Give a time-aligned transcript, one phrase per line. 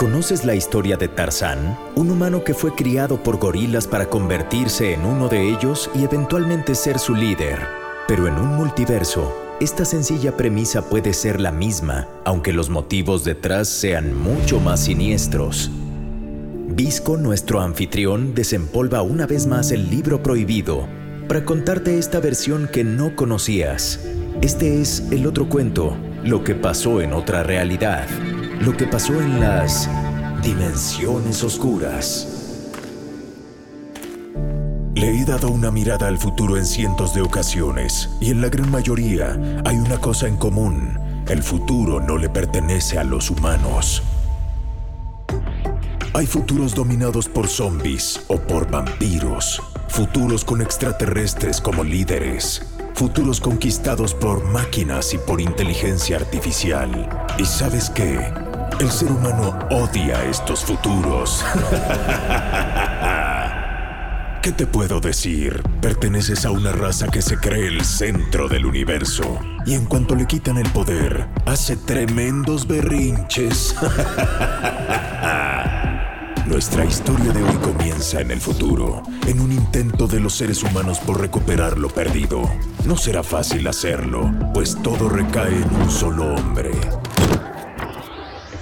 [0.00, 1.78] ¿Conoces la historia de Tarzán?
[1.94, 6.74] Un humano que fue criado por gorilas para convertirse en uno de ellos y eventualmente
[6.74, 7.58] ser su líder.
[8.08, 13.68] Pero en un multiverso, esta sencilla premisa puede ser la misma, aunque los motivos detrás
[13.68, 15.70] sean mucho más siniestros.
[16.68, 20.88] Visco, nuestro anfitrión, desempolva una vez más el libro prohibido
[21.28, 24.00] para contarte esta versión que no conocías.
[24.40, 28.06] Este es el otro cuento, lo que pasó en otra realidad
[28.60, 29.88] lo que pasó en las
[30.42, 32.28] dimensiones oscuras.
[34.94, 38.70] Le he dado una mirada al futuro en cientos de ocasiones y en la gran
[38.70, 40.98] mayoría hay una cosa en común.
[41.26, 44.02] El futuro no le pertenece a los humanos.
[46.12, 52.60] Hay futuros dominados por zombies o por vampiros, futuros con extraterrestres como líderes,
[52.92, 57.08] futuros conquistados por máquinas y por inteligencia artificial.
[57.38, 58.49] ¿Y sabes qué?
[58.80, 61.44] El ser humano odia estos futuros.
[64.42, 65.62] ¿Qué te puedo decir?
[65.82, 69.38] Perteneces a una raza que se cree el centro del universo.
[69.66, 73.76] Y en cuanto le quitan el poder, hace tremendos berrinches.
[76.46, 81.00] Nuestra historia de hoy comienza en el futuro, en un intento de los seres humanos
[81.00, 82.50] por recuperar lo perdido.
[82.86, 86.70] No será fácil hacerlo, pues todo recae en un solo hombre,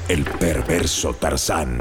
[0.09, 1.79] el perverso Tarzán.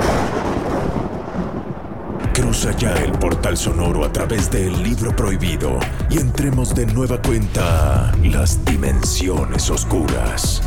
[2.34, 5.80] Cruza ya el portal sonoro a través del libro prohibido
[6.10, 10.62] y entremos de nueva cuenta las dimensiones oscuras.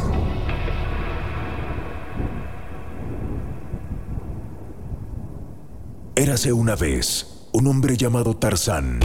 [6.16, 9.00] Érase una vez un hombre llamado Tarzán,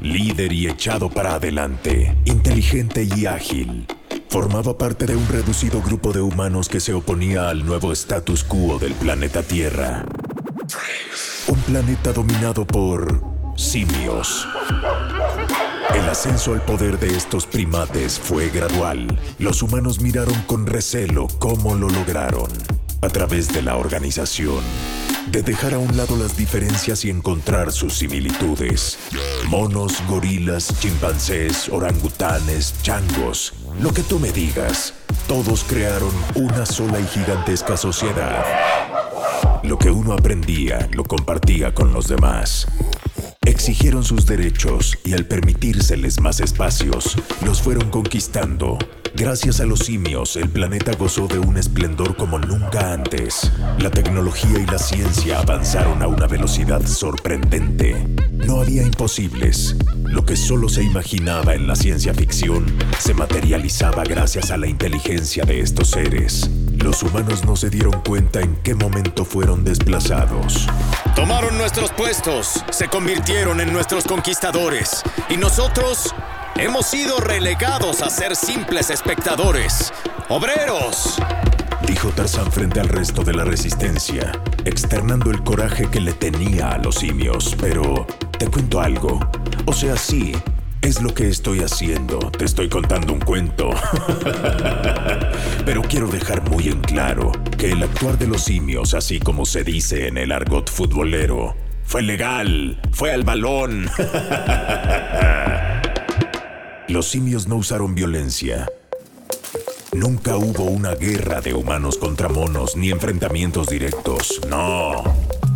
[0.00, 3.86] líder y echado para adelante, inteligente y ágil
[4.28, 8.78] formaba parte de un reducido grupo de humanos que se oponía al nuevo status quo
[8.78, 10.04] del planeta Tierra.
[11.48, 13.22] Un planeta dominado por
[13.56, 14.46] simios.
[15.94, 19.18] El ascenso al poder de estos primates fue gradual.
[19.38, 22.77] Los humanos miraron con recelo cómo lo lograron.
[23.00, 24.60] A través de la organización,
[25.30, 28.98] de dejar a un lado las diferencias y encontrar sus similitudes.
[29.46, 34.94] Monos, gorilas, chimpancés, orangutanes, changos, lo que tú me digas,
[35.28, 38.44] todos crearon una sola y gigantesca sociedad.
[39.62, 42.66] Lo que uno aprendía lo compartía con los demás.
[43.48, 48.76] Exigieron sus derechos y al permitírseles más espacios, los fueron conquistando.
[49.16, 53.50] Gracias a los simios, el planeta gozó de un esplendor como nunca antes.
[53.78, 57.96] La tecnología y la ciencia avanzaron a una velocidad sorprendente.
[58.32, 59.76] No había imposibles.
[60.04, 62.66] Lo que solo se imaginaba en la ciencia ficción
[62.98, 66.50] se materializaba gracias a la inteligencia de estos seres.
[66.82, 70.66] Los humanos no se dieron cuenta en qué momento fueron desplazados.
[71.16, 76.14] Tomaron nuestros puestos, se convirtieron en nuestros conquistadores y nosotros
[76.56, 79.92] hemos sido relegados a ser simples espectadores,
[80.28, 81.18] obreros.
[81.84, 84.30] Dijo Tarzán frente al resto de la resistencia,
[84.64, 88.06] externando el coraje que le tenía a los simios, pero
[88.38, 89.18] te cuento algo.
[89.66, 90.36] O sea, sí,
[90.82, 92.18] es lo que estoy haciendo.
[92.18, 93.70] Te estoy contando un cuento.
[95.64, 99.64] Pero quiero dejar muy en claro que el actuar de los simios, así como se
[99.64, 101.54] dice en el argot futbolero,
[101.84, 103.88] fue legal, fue al balón.
[106.88, 108.66] Los simios no usaron violencia.
[109.92, 114.40] Nunca hubo una guerra de humanos contra monos ni enfrentamientos directos.
[114.48, 115.02] No.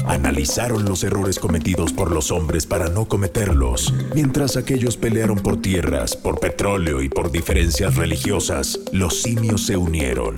[0.07, 3.93] Analizaron los errores cometidos por los hombres para no cometerlos.
[4.15, 10.37] Mientras aquellos pelearon por tierras, por petróleo y por diferencias religiosas, los simios se unieron.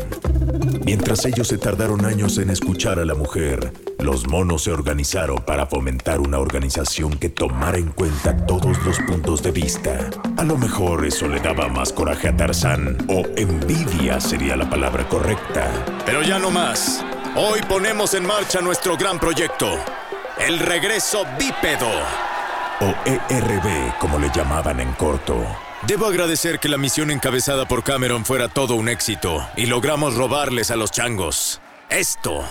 [0.85, 5.67] Mientras ellos se tardaron años en escuchar a la mujer, los monos se organizaron para
[5.67, 10.11] fomentar una organización que tomara en cuenta todos los puntos de vista.
[10.37, 15.09] A lo mejor eso le daba más coraje a Tarzán, o envidia sería la palabra
[15.09, 15.71] correcta.
[16.05, 17.03] Pero ya no más.
[17.37, 19.67] Hoy ponemos en marcha nuestro gran proyecto,
[20.39, 21.91] el regreso bípedo.
[22.81, 25.45] O ERB, como le llamaban en corto.
[25.85, 30.71] Debo agradecer que la misión encabezada por Cameron fuera todo un éxito y logramos robarles
[30.71, 31.61] a los changos.
[31.91, 32.45] Esto.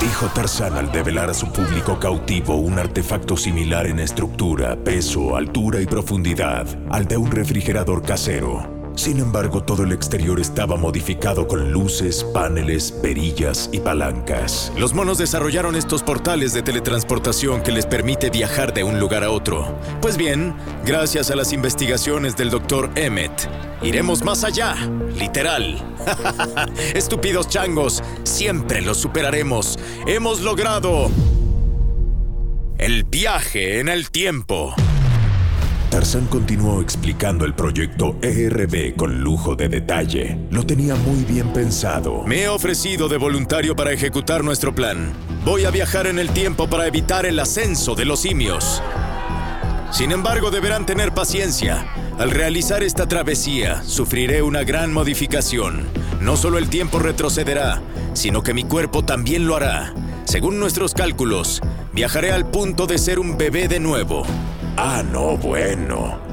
[0.00, 5.80] Dijo Tarzán al develar a su público cautivo un artefacto similar en estructura, peso, altura
[5.80, 8.77] y profundidad al de un refrigerador casero.
[8.98, 14.72] Sin embargo, todo el exterior estaba modificado con luces, paneles, perillas y palancas.
[14.76, 19.30] Los monos desarrollaron estos portales de teletransportación que les permite viajar de un lugar a
[19.30, 19.78] otro.
[20.02, 20.52] Pues bien,
[20.84, 22.90] gracias a las investigaciones del Dr.
[22.96, 23.48] Emmett,
[23.82, 24.74] iremos más allá,
[25.16, 25.80] literal.
[26.92, 29.78] Estúpidos changos, siempre los superaremos.
[30.08, 31.08] Hemos logrado
[32.78, 34.74] el viaje en el tiempo.
[35.98, 40.38] Tarzán continuó explicando el proyecto ERB con lujo de detalle.
[40.48, 42.22] Lo tenía muy bien pensado.
[42.22, 45.12] Me he ofrecido de voluntario para ejecutar nuestro plan.
[45.44, 48.80] Voy a viajar en el tiempo para evitar el ascenso de los simios.
[49.90, 51.88] Sin embargo, deberán tener paciencia.
[52.16, 55.88] Al realizar esta travesía, sufriré una gran modificación.
[56.20, 59.94] No solo el tiempo retrocederá, sino que mi cuerpo también lo hará.
[60.26, 61.60] Según nuestros cálculos,
[61.92, 64.22] viajaré al punto de ser un bebé de nuevo.
[64.80, 65.77] Ah, no, bueno.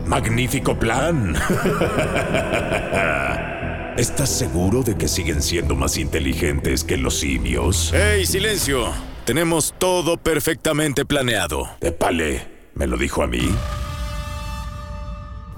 [0.05, 1.35] Magnífico plan.
[3.97, 7.93] ¿Estás seguro de que siguen siendo más inteligentes que los simios?
[7.93, 8.91] ¡Ey, silencio!
[9.25, 11.69] Tenemos todo perfectamente planeado.
[11.81, 13.49] Epale, ¿me lo dijo a mí?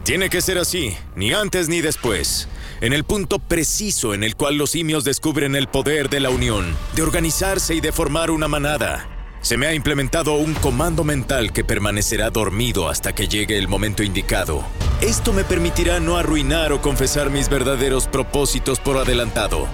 [0.04, 2.48] Tiene que ser así, ni antes ni después.
[2.80, 6.76] En el punto preciso en el cual los simios descubren el poder de la unión,
[6.96, 9.17] de organizarse y de formar una manada.
[9.42, 14.04] Se me ha implementado un comando mental que permanecerá dormido hasta que llegue el momento
[14.04, 14.64] indicado.
[15.02, 19.68] Esto me permitirá no arruinar o confesar mis verdaderos propósitos por adelantado.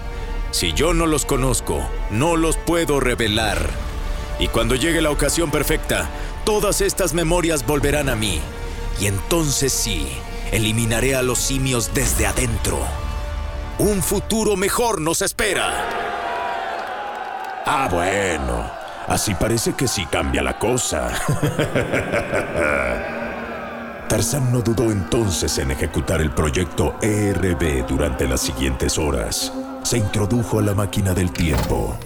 [0.51, 1.81] Si yo no los conozco,
[2.11, 3.69] no los puedo revelar.
[4.37, 6.09] Y cuando llegue la ocasión perfecta,
[6.45, 8.41] todas estas memorias volverán a mí.
[8.99, 10.07] Y entonces sí,
[10.51, 12.79] eliminaré a los simios desde adentro.
[13.79, 15.89] Un futuro mejor nos espera.
[17.65, 18.82] Ah, bueno.
[19.07, 21.09] Así parece que sí cambia la cosa.
[24.07, 29.51] Tarzán no dudó entonces en ejecutar el proyecto ERB durante las siguientes horas.
[29.83, 31.97] Se introdujo a la máquina del tiempo.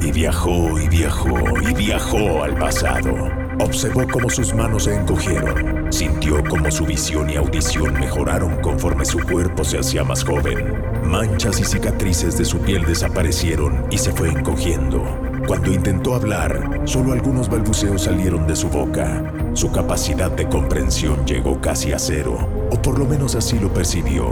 [0.00, 3.37] Y viajó y viajó y viajó al pasado.
[3.60, 5.92] Observó cómo sus manos se encogieron.
[5.92, 10.74] Sintió cómo su visión y audición mejoraron conforme su cuerpo se hacía más joven.
[11.04, 15.02] Manchas y cicatrices de su piel desaparecieron y se fue encogiendo.
[15.46, 19.32] Cuando intentó hablar, solo algunos balbuceos salieron de su boca.
[19.54, 24.30] Su capacidad de comprensión llegó casi a cero, o por lo menos así lo percibió.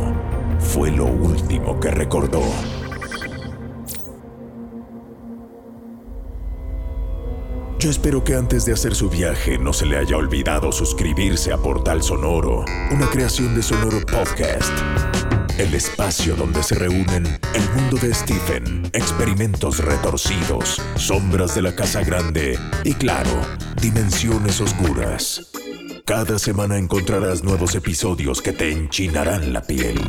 [0.60, 2.42] Fue lo último que recordó.
[7.86, 11.56] Yo espero que antes de hacer su viaje no se le haya olvidado suscribirse a
[11.56, 14.72] Portal Sonoro, una creación de Sonoro Podcast.
[15.56, 22.02] El espacio donde se reúnen el mundo de Stephen, experimentos retorcidos, sombras de la casa
[22.02, 23.30] grande y claro,
[23.80, 25.55] dimensiones oscuras.
[26.06, 30.00] Cada semana encontrarás nuevos episodios que te enchinarán la piel,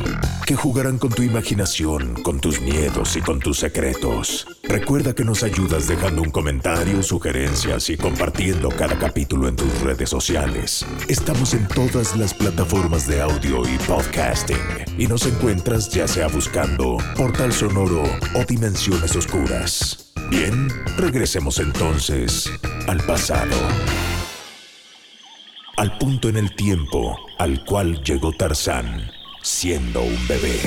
[0.46, 4.46] que jugarán con tu imaginación, con tus miedos y con tus secretos.
[4.62, 10.08] Recuerda que nos ayudas dejando un comentario, sugerencias y compartiendo cada capítulo en tus redes
[10.08, 10.86] sociales.
[11.08, 14.56] Estamos en todas las plataformas de audio y podcasting
[14.98, 18.04] y nos encuentras ya sea buscando Portal Sonoro
[18.36, 20.12] o Dimensiones Oscuras.
[20.30, 22.48] Bien, regresemos entonces
[22.86, 23.56] al pasado
[25.78, 30.58] al punto en el tiempo al cual llegó Tarzán, siendo un bebé.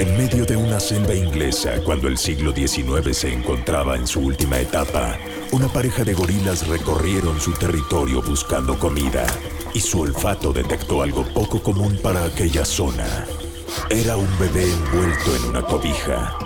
[0.00, 4.58] En medio de una selva inglesa, cuando el siglo XIX se encontraba en su última
[4.58, 5.16] etapa,
[5.52, 9.24] una pareja de gorilas recorrieron su territorio buscando comida,
[9.74, 13.06] y su olfato detectó algo poco común para aquella zona.
[13.90, 16.36] Era un bebé envuelto en una cobija,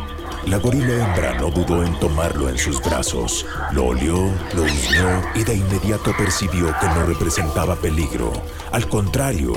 [0.51, 3.47] la gorila hembra no dudó en tomarlo en sus brazos.
[3.71, 4.17] Lo olió,
[4.53, 8.33] lo unió y de inmediato percibió que no representaba peligro.
[8.73, 9.53] Al contrario,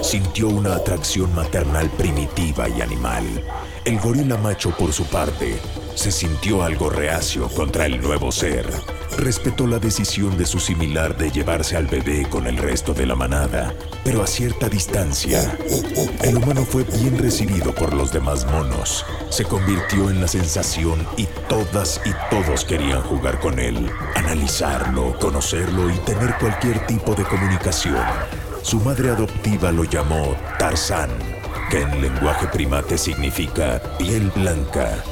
[0.00, 3.44] sintió una atracción maternal primitiva y animal.
[3.84, 5.60] El gorila macho, por su parte,
[5.94, 8.66] se sintió algo reacio contra el nuevo ser.
[9.16, 13.16] Respetó la decisión de su similar de llevarse al bebé con el resto de la
[13.16, 13.74] manada,
[14.04, 15.58] pero a cierta distancia.
[16.22, 19.04] El humano fue bien recibido por los demás monos.
[19.30, 25.90] Se convirtió en la sensación y todas y todos querían jugar con él, analizarlo, conocerlo
[25.90, 28.04] y tener cualquier tipo de comunicación.
[28.62, 31.10] Su madre adoptiva lo llamó Tarzán,
[31.70, 35.02] que en lenguaje primate significa piel blanca.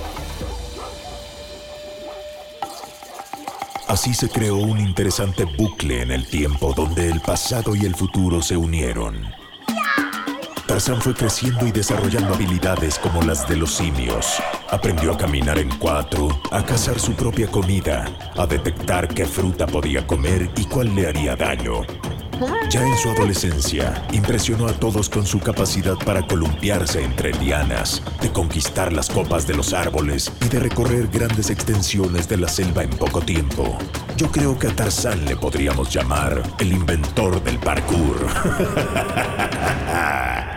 [3.88, 8.42] Así se creó un interesante bucle en el tiempo donde el pasado y el futuro
[8.42, 9.32] se unieron.
[10.66, 14.42] Tarzán fue creciendo y desarrollando habilidades como las de los simios.
[14.70, 20.04] Aprendió a caminar en cuatro, a cazar su propia comida, a detectar qué fruta podía
[20.04, 21.82] comer y cuál le haría daño.
[22.70, 28.30] Ya en su adolescencia, impresionó a todos con su capacidad para columpiarse entre lianas, de
[28.30, 32.90] conquistar las copas de los árboles y de recorrer grandes extensiones de la selva en
[32.90, 33.78] poco tiempo.
[34.16, 38.26] Yo creo que a Tarzán le podríamos llamar el inventor del parkour.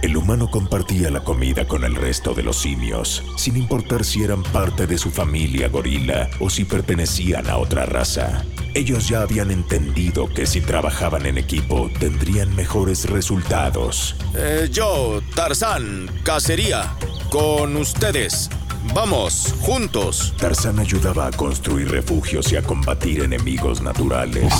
[0.00, 4.44] El humano compartía la comida con el resto de los simios, sin importar si eran
[4.44, 8.44] parte de su familia gorila o si pertenecían a otra raza.
[8.78, 14.14] Ellos ya habían entendido que si trabajaban en equipo tendrían mejores resultados.
[14.36, 16.94] Eh, yo, Tarzán, cacería,
[17.28, 18.48] con ustedes.
[18.94, 20.32] Vamos, juntos.
[20.38, 24.54] Tarzán ayudaba a construir refugios y a combatir enemigos naturales.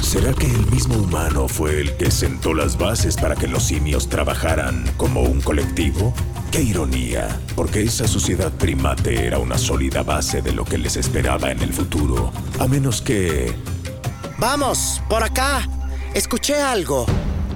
[0.00, 4.08] ¿Será que el mismo humano fue el que sentó las bases para que los simios
[4.08, 6.14] trabajaran como un colectivo?
[6.50, 11.50] Qué ironía, porque esa sociedad primate era una sólida base de lo que les esperaba
[11.50, 13.54] en el futuro, a menos que...
[14.38, 15.68] Vamos, por acá.
[16.14, 17.06] Escuché algo.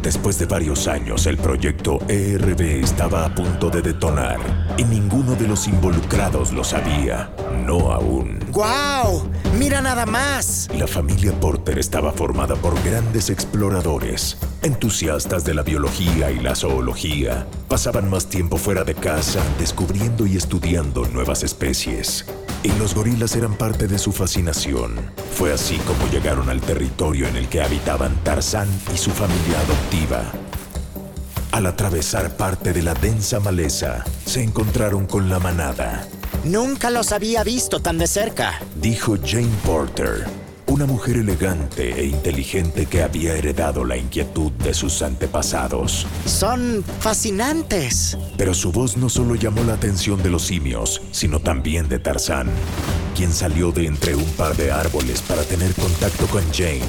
[0.02, 4.40] Después de varios años, el proyecto ERB estaba a punto de detonar
[4.76, 7.30] y ninguno de los involucrados lo sabía.
[7.64, 8.40] No aún.
[8.50, 9.30] ¡Guau!
[9.56, 10.68] ¡Mira nada más!
[10.76, 17.46] La familia Porter estaba formada por grandes exploradores, entusiastas de la biología y la zoología.
[17.68, 22.26] Pasaban más tiempo fuera de casa, descubriendo y estudiando nuevas especies.
[22.62, 24.94] Y los gorilas eran parte de su fascinación.
[25.34, 30.30] Fue así como llegaron al territorio en el que habitaban Tarzán y su familia adoptiva.
[31.50, 36.06] Al atravesar parte de la densa maleza, se encontraron con la manada.
[36.44, 38.60] Nunca los había visto tan de cerca.
[38.76, 40.24] Dijo Jane Porter,
[40.72, 46.06] una mujer elegante e inteligente que había heredado la inquietud de sus antepasados.
[46.24, 48.16] Son fascinantes.
[48.38, 52.48] Pero su voz no solo llamó la atención de los simios, sino también de Tarzán,
[53.14, 56.80] quien salió de entre un par de árboles para tener contacto con Jane.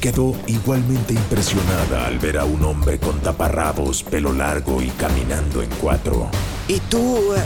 [0.00, 5.68] Quedó igualmente impresionada al ver a un hombre con taparrabos, pelo largo y caminando en
[5.78, 6.30] cuatro.
[6.68, 7.40] ¿Y tú, eh,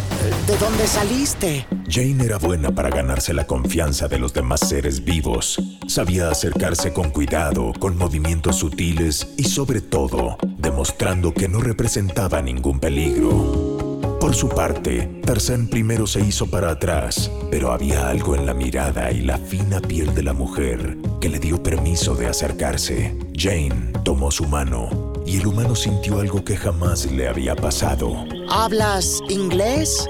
[0.46, 1.66] de dónde saliste?
[1.88, 5.60] Jane era buena para ganarse la confianza de los demás seres vivos.
[5.88, 12.78] Sabía acercarse con cuidado, con movimientos sutiles y sobre todo, demostrando que no representaba ningún
[12.78, 13.98] peligro.
[14.20, 19.10] Por su parte, Tarzán primero se hizo para atrás, pero había algo en la mirada
[19.10, 23.16] y la fina piel de la mujer que le dio permiso de acercarse.
[23.34, 28.26] Jane tomó su mano y el humano sintió algo que jamás le había pasado.
[28.50, 30.06] ¿Hablas inglés?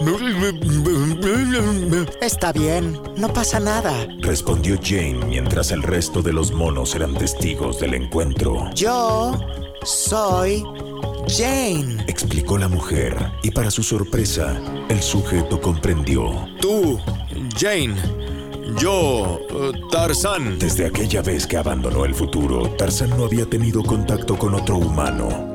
[2.21, 3.92] Está bien, no pasa nada.
[4.23, 8.68] Respondió Jane mientras el resto de los monos eran testigos del encuentro.
[8.75, 9.38] Yo
[9.85, 10.64] soy
[11.28, 12.02] Jane.
[12.09, 16.49] Explicó la mujer y para su sorpresa, el sujeto comprendió.
[16.61, 16.99] Tú,
[17.56, 17.94] Jane.
[18.78, 19.73] Yo, eh,
[20.07, 20.59] Tarzán.
[20.59, 25.51] Desde aquella vez que abandonó el futuro, Tarzán no había tenido contacto con otro humano.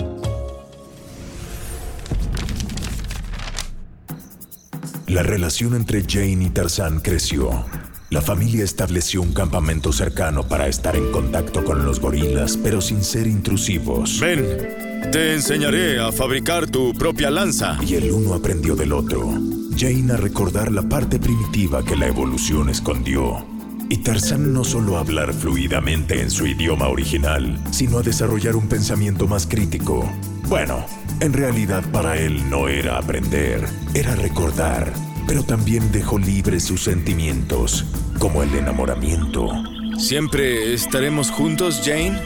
[5.05, 7.63] La relación entre Jane y Tarzán creció.
[8.09, 13.03] La familia estableció un campamento cercano para estar en contacto con los gorilas, pero sin
[13.03, 14.19] ser intrusivos.
[14.19, 17.77] Ven, te enseñaré a fabricar tu propia lanza.
[17.87, 19.31] Y el uno aprendió del otro.
[19.77, 23.58] Jane a recordar la parte primitiva que la evolución escondió.
[23.89, 28.69] Y Tarzán no solo a hablar fluidamente en su idioma original, sino a desarrollar un
[28.69, 30.07] pensamiento más crítico.
[30.47, 30.85] Bueno,
[31.19, 34.93] en realidad para él no era aprender, era recordar,
[35.27, 37.83] pero también dejó libres sus sentimientos,
[38.19, 39.49] como el enamoramiento.
[39.97, 42.17] ¿Siempre estaremos juntos, Jane?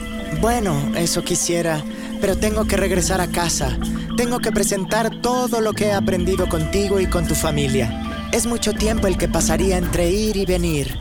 [0.41, 1.81] Bueno, eso quisiera,
[2.19, 3.77] pero tengo que regresar a casa.
[4.17, 8.29] Tengo que presentar todo lo que he aprendido contigo y con tu familia.
[8.33, 10.99] Es mucho tiempo el que pasaría entre ir y venir.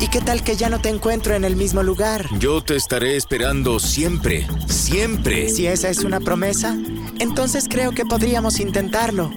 [0.00, 2.26] ¿Y qué tal que ya no te encuentro en el mismo lugar?
[2.38, 5.48] Yo te estaré esperando siempre, siempre.
[5.48, 6.76] Si esa es una promesa,
[7.18, 9.30] entonces creo que podríamos intentarlo.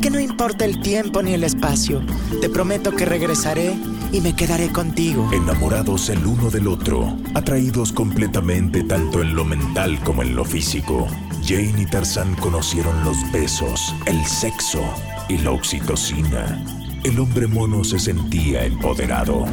[0.00, 2.02] que no importa el tiempo ni el espacio.
[2.40, 3.76] Te prometo que regresaré
[4.12, 5.28] y me quedaré contigo.
[5.30, 11.06] Enamorados el uno del otro, atraídos completamente tanto en lo mental como en lo físico,
[11.44, 14.82] Jane y Tarzán conocieron los besos, el sexo
[15.28, 16.64] y la oxitocina.
[17.04, 19.44] El hombre mono se sentía empoderado.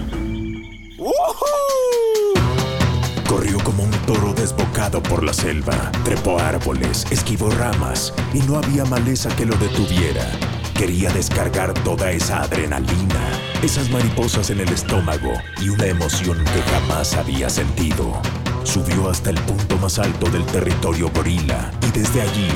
[3.27, 8.85] Corrió como un toro desbocado por la selva, trepó árboles, esquivó ramas y no había
[8.85, 10.29] maleza que lo detuviera.
[10.73, 13.29] Quería descargar toda esa adrenalina,
[13.63, 18.21] esas mariposas en el estómago y una emoción que jamás había sentido.
[18.63, 22.49] Subió hasta el punto más alto del territorio gorila y desde allí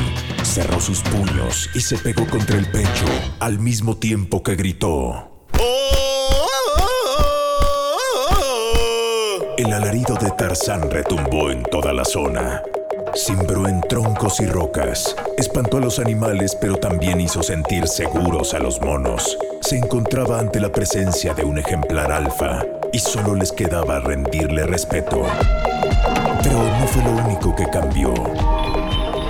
[0.43, 3.05] cerró sus puños y se pegó contra el pecho
[3.39, 5.30] al mismo tiempo que gritó.
[9.62, 12.63] El alarido de Tarzán retumbó en toda la zona.
[13.15, 15.15] Cimbró en troncos y rocas.
[15.38, 19.38] Espantó a los animales, pero también hizo sentir seguros a los monos.
[19.62, 25.22] Se encontraba ante la presencia de un ejemplar alfa y solo les quedaba rendirle respeto.
[26.41, 28.15] Pero no fue lo único que cambió.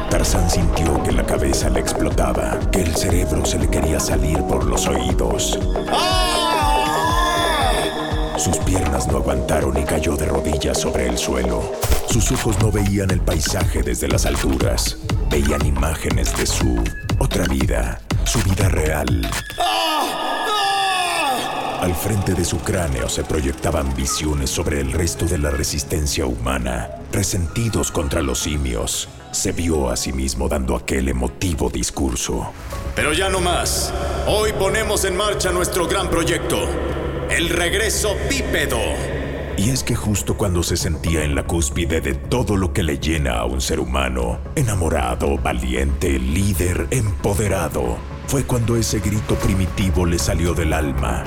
[0.09, 4.63] Tarzán sintió que la cabeza le explotaba, que el cerebro se le quería salir por
[4.63, 5.59] los oídos.
[8.41, 11.61] Sus piernas no aguantaron y cayó de rodillas sobre el suelo.
[12.09, 14.97] Sus ojos no veían el paisaje desde las alturas.
[15.29, 16.83] Veían imágenes de su
[17.19, 19.29] otra vida, su vida real.
[21.81, 26.89] Al frente de su cráneo se proyectaban visiones sobre el resto de la resistencia humana,
[27.11, 29.07] resentidos contra los simios.
[29.31, 32.53] Se vio a sí mismo dando aquel emotivo discurso.
[32.95, 33.93] Pero ya no más.
[34.25, 36.90] Hoy ponemos en marcha nuestro gran proyecto.
[37.31, 38.77] El regreso bípedo.
[39.55, 42.99] Y es que justo cuando se sentía en la cúspide de todo lo que le
[42.99, 47.95] llena a un ser humano, enamorado, valiente, líder, empoderado,
[48.27, 51.23] fue cuando ese grito primitivo le salió del alma.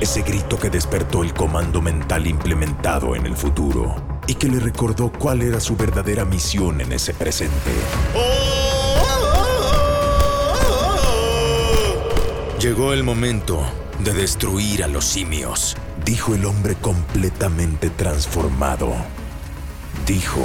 [0.00, 5.10] Ese grito que despertó el comando mental implementado en el futuro y que le recordó
[5.10, 7.72] cuál era su verdadera misión en ese presente.
[12.60, 13.64] Llegó el momento
[14.00, 15.76] de destruir a los simios.
[16.04, 18.92] Dijo el hombre completamente transformado.
[20.06, 20.44] Dijo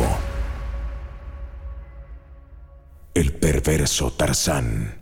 [3.13, 4.98] el perverso Tarzán.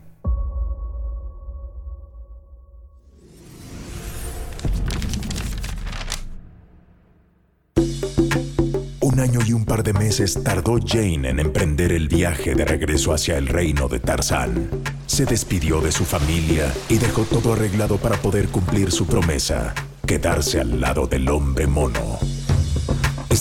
[9.27, 13.37] Año y un par de meses tardó Jane en emprender el viaje de regreso hacia
[13.37, 14.69] el reino de Tarzán.
[15.05, 19.73] Se despidió de su familia y dejó todo arreglado para poder cumplir su promesa,
[20.05, 22.19] quedarse al lado del hombre mono.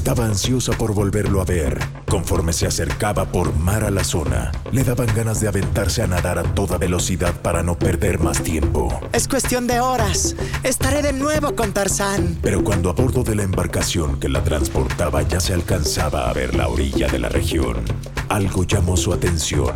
[0.07, 1.81] Estaba ansiosa por volverlo a ver.
[2.09, 6.39] Conforme se acercaba por mar a la zona, le daban ganas de aventarse a nadar
[6.39, 9.01] a toda velocidad para no perder más tiempo.
[9.13, 10.37] Es cuestión de horas.
[10.63, 12.39] Estaré de nuevo con Tarzán.
[12.41, 16.55] Pero cuando a bordo de la embarcación que la transportaba ya se alcanzaba a ver
[16.55, 17.83] la orilla de la región,
[18.29, 19.75] algo llamó su atención.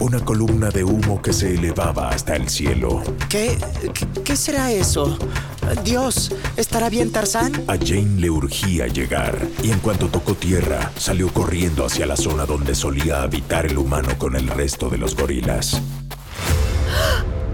[0.00, 3.02] Una columna de humo que se elevaba hasta el cielo.
[3.28, 3.56] ¿Qué,
[3.94, 5.18] qué, qué será eso?
[5.84, 7.52] Dios, ¿estará bien Tarzán?
[7.68, 12.44] A Jane le urgía llegar y en cuanto tocó tierra salió corriendo hacia la zona
[12.44, 15.80] donde solía habitar el humano con el resto de los gorilas.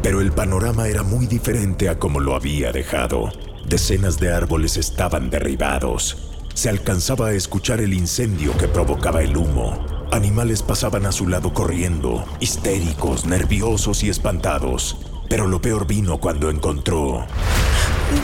[0.02, 3.30] Pero el panorama era muy diferente a como lo había dejado.
[3.66, 6.32] Decenas de árboles estaban derribados.
[6.54, 9.99] Se alcanzaba a escuchar el incendio que provocaba el humo.
[10.12, 14.96] Animales pasaban a su lado corriendo, histéricos, nerviosos y espantados.
[15.28, 17.24] Pero lo peor vino cuando encontró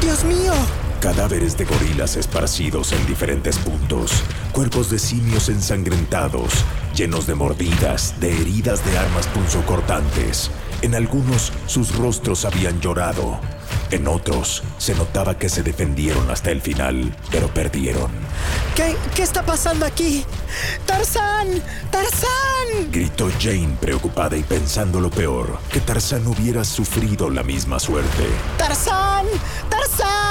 [0.01, 0.53] ¡Dios mío!
[1.01, 6.65] cadáveres de gorilas esparcidos en diferentes puntos, cuerpos de simios ensangrentados,
[6.97, 10.51] llenos de mordidas, de heridas de armas punzocortantes.
[10.83, 13.39] En algunos sus rostros habían llorado.
[13.91, 18.11] En otros se notaba que se defendieron hasta el final, pero perdieron.
[18.75, 20.25] ¿Qué, qué está pasando aquí?
[20.87, 21.63] ¡Tarzán!
[21.91, 22.91] ¡Tarzán!
[22.91, 28.27] Gritó Jane preocupada y pensando lo peor, que Tarzán hubiera sufrido la misma suerte.
[28.59, 29.27] ¡Tarzán!
[29.71, 30.26] ¡Tarzán!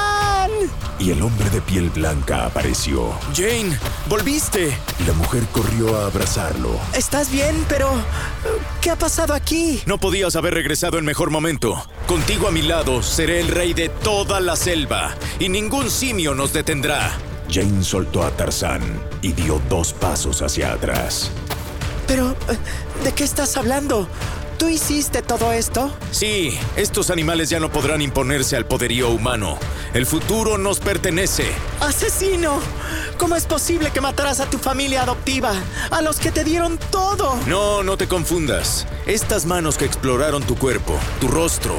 [0.99, 3.11] Y el hombre de piel blanca apareció.
[3.35, 4.77] Jane, volviste.
[5.05, 6.79] La mujer corrió a abrazarlo.
[6.93, 7.65] ¿Estás bien?
[7.67, 7.91] Pero...
[8.81, 9.81] ¿Qué ha pasado aquí?
[9.85, 11.85] No podías haber regresado en mejor momento.
[12.07, 16.53] Contigo a mi lado seré el rey de toda la selva y ningún simio nos
[16.53, 17.11] detendrá.
[17.51, 18.81] Jane soltó a Tarzán
[19.21, 21.31] y dio dos pasos hacia atrás.
[22.07, 22.35] Pero...
[23.03, 24.07] ¿De qué estás hablando?
[24.57, 25.91] ¿Tú hiciste todo esto?
[26.11, 29.57] Sí, estos animales ya no podrán imponerse al poderío humano.
[29.93, 31.45] El futuro nos pertenece.
[31.81, 32.59] ¡Asesino!
[33.17, 35.53] ¿Cómo es posible que matarás a tu familia adoptiva?
[35.91, 37.37] A los que te dieron todo.
[37.47, 38.87] No, no te confundas.
[39.05, 41.75] Estas manos que exploraron tu cuerpo, tu rostro,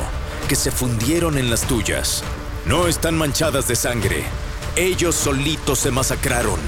[0.48, 2.22] que se fundieron en las tuyas,
[2.66, 4.24] no están manchadas de sangre.
[4.76, 6.60] Ellos solitos se masacraron.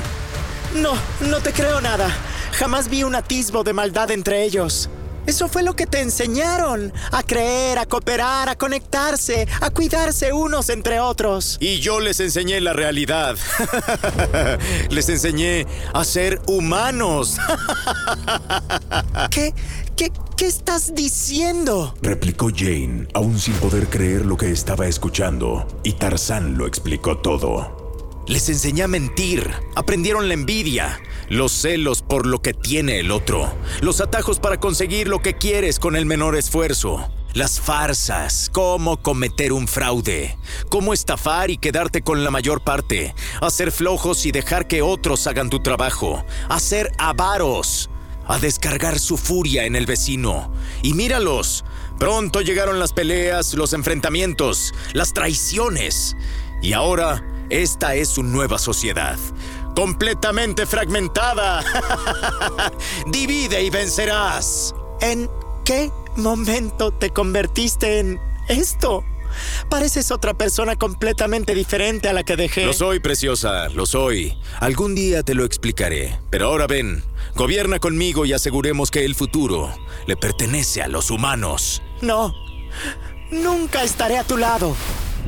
[0.74, 2.10] No, no te creo nada.
[2.52, 4.88] Jamás vi un atisbo de maldad entre ellos.
[5.28, 6.90] Eso fue lo que te enseñaron.
[7.12, 11.58] A creer, a cooperar, a conectarse, a cuidarse unos entre otros.
[11.60, 13.36] Y yo les enseñé la realidad.
[14.88, 17.36] les enseñé a ser humanos.
[19.30, 19.52] ¿Qué?
[19.98, 21.94] ¿Qué, ¿Qué estás diciendo?
[22.00, 28.24] Replicó Jane, aún sin poder creer lo que estaba escuchando, y Tarzán lo explicó todo.
[28.28, 33.52] Les enseñé a mentir, aprendieron la envidia, los celos por lo que tiene el otro,
[33.80, 39.52] los atajos para conseguir lo que quieres con el menor esfuerzo, las farsas, cómo cometer
[39.52, 40.36] un fraude,
[40.70, 45.50] cómo estafar y quedarte con la mayor parte, hacer flojos y dejar que otros hagan
[45.50, 47.90] tu trabajo, hacer avaros,
[48.26, 50.52] a descargar su furia en el vecino.
[50.82, 51.64] Y míralos,
[51.98, 56.14] pronto llegaron las peleas, los enfrentamientos, las traiciones.
[56.62, 59.18] Y ahora, esta es su nueva sociedad,
[59.74, 61.64] completamente fragmentada.
[63.06, 64.74] Divide y vencerás.
[65.00, 65.30] ¿En
[65.64, 69.04] qué momento te convertiste en esto?
[69.68, 72.66] Pareces otra persona completamente diferente a la que dejé.
[72.66, 74.36] Lo soy, preciosa, lo soy.
[74.60, 76.18] Algún día te lo explicaré.
[76.30, 77.02] Pero ahora ven,
[77.34, 79.72] gobierna conmigo y aseguremos que el futuro
[80.06, 81.82] le pertenece a los humanos.
[82.00, 82.34] No,
[83.30, 84.74] nunca estaré a tu lado.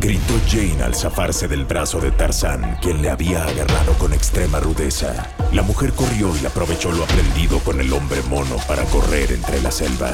[0.00, 5.30] Gritó Jane al zafarse del brazo de Tarzán, quien le había agarrado con extrema rudeza.
[5.52, 9.70] La mujer corrió y aprovechó lo aprendido con el hombre mono para correr entre la
[9.70, 10.10] selva.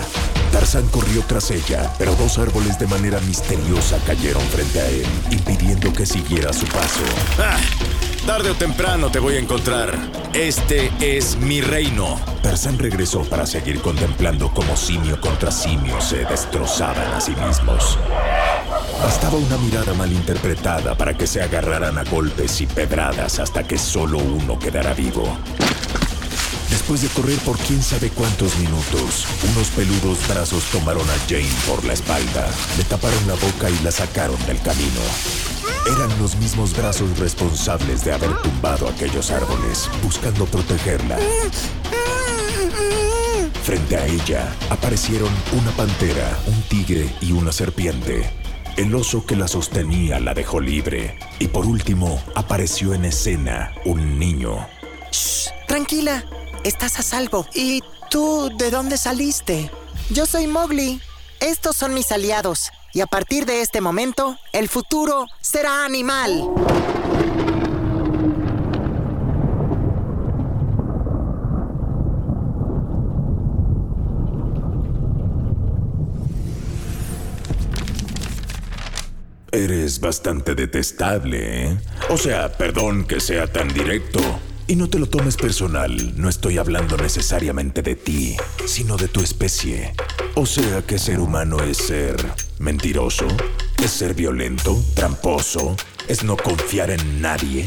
[0.51, 5.93] Tarzán corrió tras ella, pero dos árboles de manera misteriosa cayeron frente a él, impidiendo
[5.93, 7.05] que siguiera su paso.
[7.39, 7.57] Ah,
[8.27, 9.97] tarde o temprano te voy a encontrar.
[10.35, 12.21] Este es mi reino.
[12.43, 17.97] Tarzán regresó para seguir contemplando cómo simio contra simio se destrozaban a sí mismos.
[19.03, 24.19] Bastaba una mirada malinterpretada para que se agarraran a golpes y pedradas hasta que solo
[24.19, 25.37] uno quedara vivo.
[26.71, 31.85] Después de correr por quién sabe cuántos minutos, unos peludos brazos tomaron a Jane por
[31.85, 35.01] la espalda, le taparon la boca y la sacaron del camino.
[35.87, 41.19] Eran los mismos brazos responsables de haber tumbado aquellos árboles, buscando protegerla.
[43.63, 48.46] Frente a ella aparecieron una pantera, un tigre y una serpiente.
[48.77, 51.19] El oso que la sostenía la dejó libre.
[51.39, 54.69] Y por último, apareció en escena un niño.
[55.11, 56.27] Shh, tranquila,
[56.63, 57.47] estás a salvo.
[57.55, 59.71] ¿Y tú de dónde saliste?
[60.11, 61.01] Yo soy Mowgli.
[61.41, 62.71] Estos son mis aliados.
[62.93, 66.47] Y a partir de este momento, el futuro será animal.
[79.57, 81.79] Eres bastante detestable, ¿eh?
[82.11, 84.21] O sea, perdón que sea tan directo.
[84.67, 89.23] Y no te lo tomes personal, no estoy hablando necesariamente de ti, sino de tu
[89.23, 89.95] especie.
[90.35, 92.17] O sea, que ser humano es ser
[92.59, 93.27] mentiroso,
[93.83, 95.75] es ser violento, tramposo,
[96.07, 97.65] es no confiar en nadie.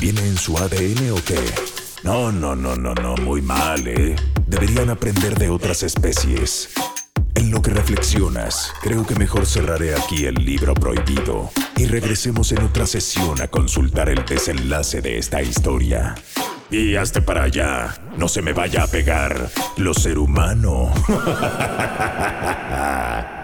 [0.00, 1.40] ¿Viene en su ADN o qué?
[2.04, 4.14] No, no, no, no, no, muy mal, ¿eh?
[4.46, 6.68] Deberían aprender de otras especies.
[7.34, 12.62] En lo que reflexionas, creo que mejor cerraré aquí el libro prohibido y regresemos en
[12.62, 16.14] otra sesión a consultar el desenlace de esta historia.
[16.70, 20.92] Y hazte para allá, no se me vaya a pegar lo ser humano.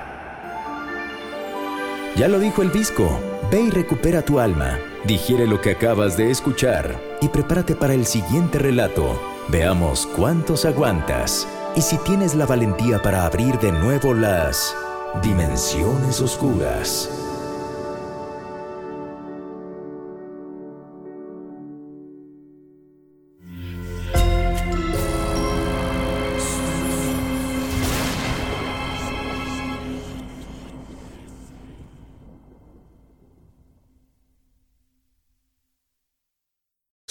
[2.17, 3.19] Ya lo dijo el disco.
[3.51, 4.79] Ve y recupera tu alma.
[5.07, 9.19] Digiere lo que acabas de escuchar y prepárate para el siguiente relato.
[9.49, 11.47] Veamos cuántos aguantas
[11.77, 14.75] y si tienes la valentía para abrir de nuevo las
[15.23, 17.11] dimensiones oscuras.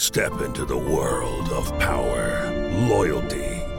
[0.10, 2.52] Step into the world of power,
[2.90, 3.59] loyalty,